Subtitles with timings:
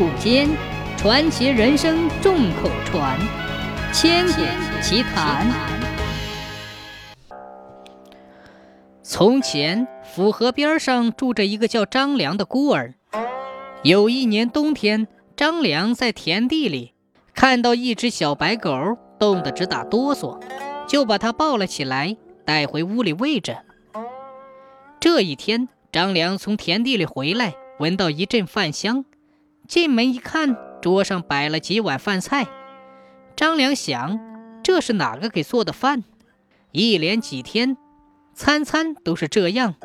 [0.00, 0.56] 古今
[0.96, 3.20] 传奇人生众口传，
[3.92, 4.40] 千古
[4.80, 5.46] 奇谈。
[9.02, 12.94] 从前，府河边上住着一个叫张良的孤儿。
[13.82, 16.94] 有一年冬天，张良在田地里
[17.34, 20.40] 看到一只小白狗，冻得直打哆嗦，
[20.88, 23.66] 就把它抱了起来，带回屋里喂着。
[24.98, 29.04] 这一天，张良从田地里回来，闻到一阵饭香。
[29.70, 32.48] 进门一看，桌上摆了几碗饭菜。
[33.36, 34.18] 张良想，
[34.64, 36.02] 这是哪个给做的饭？
[36.72, 37.76] 一连几天，
[38.34, 39.76] 餐餐都是这样。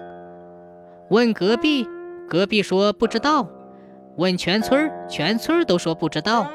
[1.12, 1.88] 问隔壁，
[2.28, 3.48] 隔壁说不知道；
[4.18, 6.50] 问全村，全村都说不知道。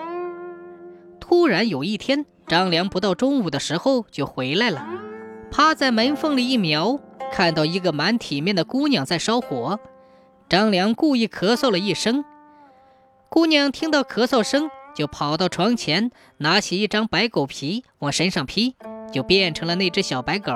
[1.20, 4.84] 突然有一天，张良不到中午的时候就回来了，
[5.52, 6.98] 趴在门缝里一瞄，
[7.30, 9.78] 看到一个蛮体面的姑娘在烧火。
[10.48, 12.24] 张良故意咳嗽了一声。
[13.32, 18.74] 姑娘听到咳嗽声，就跑到床前，拿起一张白狗皮往身上披，
[19.12, 20.52] 就变成了那只小白狗。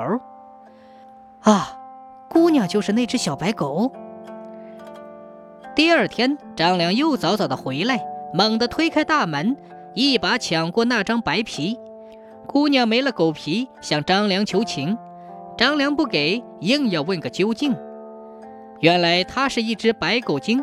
[1.43, 1.79] 啊，
[2.29, 3.93] 姑娘就是那只小白狗。
[5.73, 9.55] 第二天，张良又早早的回来，猛地推开大门，
[9.93, 11.79] 一把抢过那张白皮。
[12.45, 14.97] 姑娘没了狗皮，向张良求情，
[15.57, 17.73] 张良不给，硬要问个究竟。
[18.81, 20.61] 原来她是一只白狗精。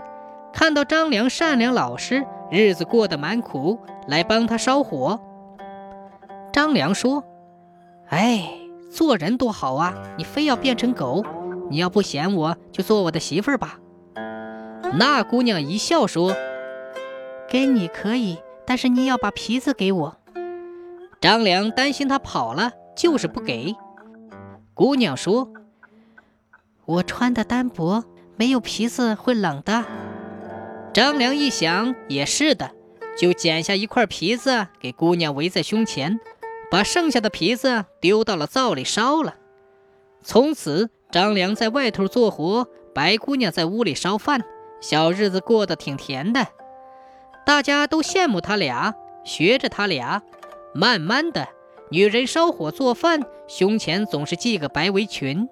[0.53, 5.21] 看到张良善良老实，日子过得蛮苦，来帮他烧火。
[6.53, 7.25] 张良说
[8.11, 8.49] ：“哎，
[8.91, 9.95] 做人多好啊！
[10.19, 11.25] 你非要变成狗，
[11.71, 13.79] 你要不嫌我，就做我的媳妇儿吧。”
[14.95, 16.37] 那姑娘一笑说
[17.49, 20.17] ：“给你可以，但是你要把皮子给我。”
[21.19, 23.75] 张良担心他跑了，就是不给。
[24.75, 25.49] 姑娘说
[26.85, 28.05] ：“我穿的单薄，
[28.37, 29.85] 没有皮子会冷的。”
[30.93, 32.71] 张良一想，也是的，
[33.17, 36.21] 就剪下一块皮子给姑娘围在胸前，
[36.71, 39.37] 把剩下的皮子丢到了灶里烧了。
[40.23, 44.45] 从此，张良在外头做活，白姑娘在屋里烧饭，
[44.83, 46.47] 小日子过得挺甜的。
[47.47, 50.23] 大家都羡慕他俩，学着他俩。
[50.75, 51.49] 慢慢的，
[51.91, 55.49] 女人烧火做饭，胸前总是系个白围裙。